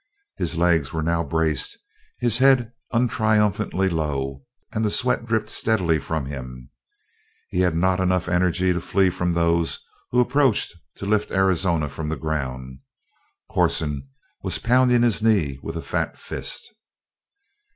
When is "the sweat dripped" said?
4.83-5.51